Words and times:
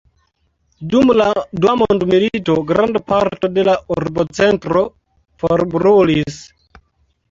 Dum 0.93 1.13
la 1.21 1.27
dua 1.65 1.75
mondmilito 1.83 2.57
granda 2.73 3.03
parto 3.13 3.53
de 3.61 3.69
la 3.71 3.79
urbocentro 3.99 4.87
forbrulis. 5.47 6.47